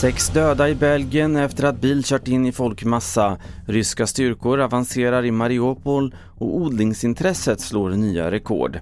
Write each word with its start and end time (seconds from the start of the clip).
Sex 0.00 0.28
döda 0.28 0.68
i 0.68 0.74
Belgien 0.74 1.36
efter 1.36 1.64
att 1.64 1.80
bil 1.80 2.02
kört 2.04 2.28
in 2.28 2.46
i 2.46 2.52
folkmassa. 2.52 3.38
Ryska 3.66 4.06
styrkor 4.06 4.60
avancerar 4.60 5.24
i 5.24 5.30
Mariupol 5.30 6.14
och 6.38 6.56
odlingsintresset 6.56 7.60
slår 7.60 7.90
nya 7.90 8.30
rekord. 8.30 8.80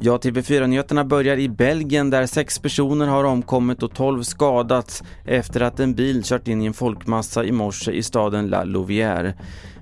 Ja, 0.00 0.16
TV4-nyheterna 0.16 1.04
börjar 1.04 1.36
i 1.36 1.48
Belgien 1.48 2.10
där 2.10 2.26
sex 2.26 2.58
personer 2.58 3.06
har 3.06 3.24
omkommit 3.24 3.82
och 3.82 3.94
tolv 3.94 4.22
skadats 4.22 5.02
efter 5.24 5.60
att 5.60 5.80
en 5.80 5.94
bil 5.94 6.22
kört 6.24 6.48
in 6.48 6.62
i 6.62 6.66
en 6.66 6.74
folkmassa 6.74 7.44
i 7.44 7.52
morse 7.52 7.92
i 7.92 8.02
staden 8.02 8.48
La 8.48 8.64
Louvière. 8.64 9.32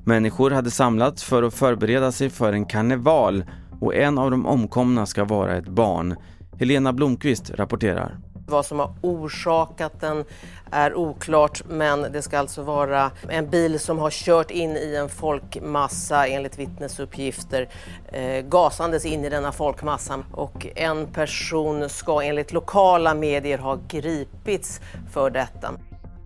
Människor 0.05 0.51
hade 0.51 0.71
samlats 0.71 1.25
för 1.25 1.43
att 1.43 1.55
förbereda 1.55 2.13
sig 2.13 2.31
för 2.31 2.53
en 2.53 2.67
karneval 2.67 3.45
och 3.83 3.95
en 3.95 4.19
av 4.19 4.31
de 4.31 4.47
omkomna 4.47 5.07
ska 5.07 5.25
vara 5.25 5.57
ett 5.57 5.69
barn. 5.69 6.17
Helena 6.59 6.93
Blomqvist 6.93 7.51
rapporterar. 7.51 8.19
Vad 8.47 8.67
som 8.67 8.79
har 8.79 8.95
orsakat 9.01 10.01
den 10.01 10.25
är 10.71 10.95
oklart 10.95 11.63
men 11.69 12.03
det 12.03 12.23
ska 12.23 12.39
alltså 12.39 12.63
vara 12.63 13.11
en 13.29 13.51
bil 13.51 13.81
som 13.81 13.99
har 13.99 14.11
kört 14.11 14.51
in 14.51 14.77
i 14.77 14.97
en 14.97 15.09
folkmassa 15.09 16.27
enligt 16.27 16.59
vittnesuppgifter 16.59 17.69
eh, 18.13 18.45
gasandes 18.45 19.05
in 19.05 19.25
i 19.25 19.29
denna 19.29 19.53
folkmassa 19.53 20.19
och 20.33 20.67
en 20.77 21.07
person 21.07 21.89
ska 21.89 22.23
enligt 22.23 22.53
lokala 22.53 23.15
medier 23.15 23.59
ha 23.59 23.79
gripits 23.89 24.81
för 25.13 25.31
detta. 25.31 25.71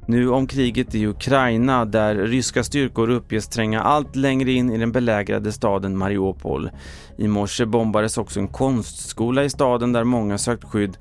Nu 0.09 0.30
om 0.30 0.46
kriget 0.46 0.95
i 0.95 1.06
Ukraina 1.06 1.84
där 1.84 2.15
ryska 2.15 2.65
styrkor 2.65 3.10
uppges 3.10 3.48
tränga 3.48 3.83
allt 3.83 4.16
längre 4.16 4.52
in 4.52 4.70
i 4.70 4.79
den 4.79 4.92
belägrade 4.92 5.52
staden 5.52 5.98
Mariupol. 5.98 6.70
I 7.16 7.29
morse 7.29 7.66
bombades 7.66 8.19
också 8.19 8.41
en 8.41 8.48
konstskola 8.48 9.45
i 9.45 9.51
staden 9.51 9.92
där 9.92 10.05
många 10.05 10.38
sökt 10.38 10.65
skydd 10.65 10.96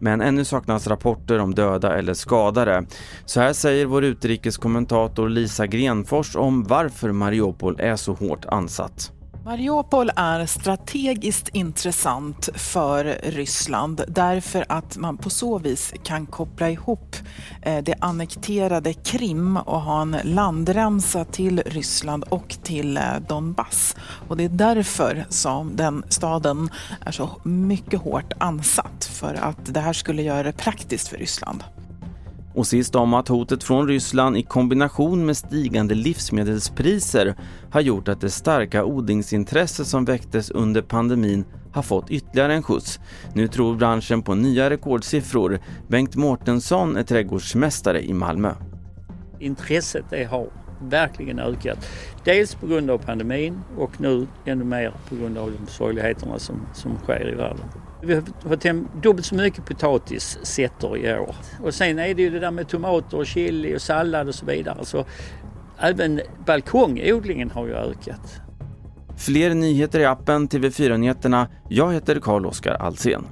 men 0.00 0.20
ännu 0.20 0.44
saknas 0.44 0.86
rapporter 0.86 1.38
om 1.38 1.54
döda 1.54 1.98
eller 1.98 2.14
skadade. 2.14 2.86
Så 3.24 3.40
här 3.40 3.52
säger 3.52 3.86
vår 3.86 4.04
utrikeskommentator 4.04 5.28
Lisa 5.28 5.66
Grenfors 5.66 6.36
om 6.36 6.64
varför 6.64 7.12
Mariupol 7.12 7.80
är 7.80 7.96
så 7.96 8.12
hårt 8.12 8.44
ansatt. 8.44 9.12
Mariupol 9.44 10.10
är 10.16 10.46
strategiskt 10.46 11.48
intressant 11.48 12.48
för 12.54 13.04
Ryssland 13.22 14.04
därför 14.08 14.64
att 14.68 14.96
man 14.96 15.16
på 15.16 15.30
så 15.30 15.58
vis 15.58 15.94
kan 16.02 16.26
koppla 16.26 16.70
ihop 16.70 17.16
eh, 17.62 17.82
det 17.84 17.94
annekterade 18.00 18.92
Krim 18.92 19.56
och 19.56 19.80
ha 19.80 20.02
en 20.02 20.16
landremsa 20.22 21.24
till 21.24 21.62
Ryssland 21.66 22.24
och 22.28 22.56
till 22.62 22.96
eh, 22.96 23.02
Donbass. 23.28 23.96
Och 24.28 24.36
det 24.36 24.44
är 24.44 24.48
därför 24.48 25.24
som 25.28 25.76
den 25.76 26.04
staden 26.08 26.70
är 27.00 27.12
så 27.12 27.30
mycket 27.42 28.00
hårt 28.00 28.32
ansatt 28.38 29.04
för 29.04 29.34
att 29.34 29.74
det 29.74 29.80
här 29.80 29.92
skulle 29.92 30.22
göra 30.22 30.42
det 30.42 30.52
praktiskt 30.52 31.08
för 31.08 31.16
Ryssland. 31.16 31.64
Och 32.54 32.66
sist 32.66 32.94
om 32.94 33.14
att 33.14 33.28
hotet 33.28 33.64
från 33.64 33.88
Ryssland 33.88 34.36
i 34.36 34.42
kombination 34.42 35.26
med 35.26 35.36
stigande 35.36 35.94
livsmedelspriser 35.94 37.34
har 37.70 37.80
gjort 37.80 38.08
att 38.08 38.20
det 38.20 38.30
starka 38.30 38.84
odlingsintresse 38.84 39.84
som 39.84 40.04
väcktes 40.04 40.50
under 40.50 40.82
pandemin 40.82 41.44
har 41.72 41.82
fått 41.82 42.10
ytterligare 42.10 42.54
en 42.54 42.62
skjuts. 42.62 43.00
Nu 43.34 43.48
tror 43.48 43.76
branschen 43.76 44.22
på 44.22 44.34
nya 44.34 44.70
rekordsiffror. 44.70 45.58
Bengt 45.88 46.16
Mårtensson 46.16 46.96
är 46.96 47.02
trädgårdsmästare 47.02 48.02
i 48.02 48.12
Malmö. 48.12 48.54
Intresset 49.38 50.04
det 50.10 50.24
har 50.24 50.46
verkligen 50.80 51.38
ökat. 51.38 51.88
Dels 52.24 52.54
på 52.54 52.66
grund 52.66 52.90
av 52.90 52.98
pandemin 52.98 53.60
och 53.78 54.00
nu 54.00 54.26
ännu 54.44 54.64
mer 54.64 54.92
på 55.08 55.16
grund 55.16 55.38
av 55.38 55.52
de 55.52 55.70
sorgligheterna 55.70 56.38
som, 56.38 56.56
som 56.74 56.96
sker 56.96 57.32
i 57.32 57.34
världen. 57.34 57.64
Vi 58.04 58.14
har 58.14 58.22
fått 58.48 58.64
hem 58.64 58.88
dubbelt 59.02 59.26
så 59.26 59.34
mycket 59.34 59.64
potatissätter 59.64 60.96
i 60.96 61.18
år. 61.18 61.34
Och 61.62 61.74
sen 61.74 61.98
är 61.98 62.14
det 62.14 62.22
ju 62.22 62.30
det 62.30 62.38
där 62.38 62.50
med 62.50 62.68
tomater 62.68 63.16
och 63.16 63.26
chili 63.26 63.76
och 63.76 63.82
sallad 63.82 64.28
och 64.28 64.34
så 64.34 64.46
vidare. 64.46 64.84
Så 64.84 65.04
även 65.78 66.20
balkongodlingen 66.46 67.50
har 67.50 67.66
ju 67.66 67.74
ökat. 67.74 68.40
Fler 69.16 69.54
nyheter 69.54 70.00
i 70.00 70.04
appen 70.04 70.48
TV4 70.48 70.96
Nyheterna. 70.96 71.48
Jag 71.68 71.92
heter 71.92 72.20
Carl-Oskar 72.20 72.74
Alsen. 72.74 73.24